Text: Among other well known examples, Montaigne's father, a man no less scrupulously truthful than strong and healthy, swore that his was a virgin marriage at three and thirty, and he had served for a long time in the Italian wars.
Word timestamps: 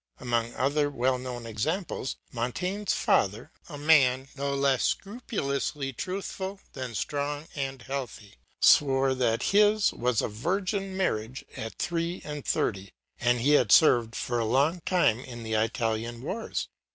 Among 0.19 0.55
other 0.55 0.89
well 0.89 1.19
known 1.19 1.45
examples, 1.45 2.15
Montaigne's 2.31 2.91
father, 2.91 3.51
a 3.69 3.77
man 3.77 4.29
no 4.35 4.55
less 4.55 4.83
scrupulously 4.83 5.93
truthful 5.93 6.59
than 6.73 6.95
strong 6.95 7.47
and 7.53 7.83
healthy, 7.83 8.37
swore 8.61 9.13
that 9.13 9.43
his 9.53 9.93
was 9.93 10.23
a 10.23 10.27
virgin 10.27 10.97
marriage 10.97 11.45
at 11.55 11.77
three 11.77 12.19
and 12.25 12.43
thirty, 12.43 12.93
and 13.19 13.41
he 13.41 13.51
had 13.51 13.71
served 13.71 14.15
for 14.15 14.39
a 14.39 14.43
long 14.45 14.81
time 14.87 15.19
in 15.19 15.43
the 15.43 15.53
Italian 15.53 16.23
wars. 16.23 16.67